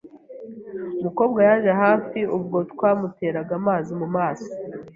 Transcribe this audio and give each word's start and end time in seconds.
Umukobwa 0.99 1.39
yaje 1.47 1.71
hafi 1.83 2.19
ubwo 2.37 2.57
twamuteraga 2.71 3.51
amazi 3.59 3.91
mumaso. 3.99 4.51